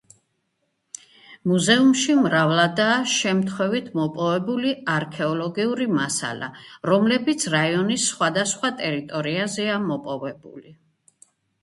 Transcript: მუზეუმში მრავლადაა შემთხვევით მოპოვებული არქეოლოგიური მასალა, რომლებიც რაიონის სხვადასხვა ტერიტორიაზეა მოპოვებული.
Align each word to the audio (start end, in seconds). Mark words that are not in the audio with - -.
მუზეუმში 1.49 2.13
მრავლადაა 2.21 2.95
შემთხვევით 3.15 3.91
მოპოვებული 3.99 4.73
არქეოლოგიური 4.95 5.89
მასალა, 5.99 6.49
რომლებიც 6.93 7.47
რაიონის 7.59 8.09
სხვადასხვა 8.15 8.73
ტერიტორიაზეა 8.85 9.81
მოპოვებული. 9.89 10.79